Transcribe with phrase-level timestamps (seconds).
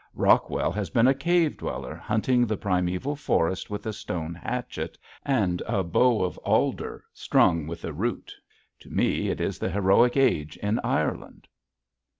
[0.15, 5.61] Rockwell has been a cave dweller hunting the primeval forest with a stone hatchet and
[5.67, 8.33] a bow of alder strung with a root.
[8.79, 11.47] To me it is the heroic age in Ireland.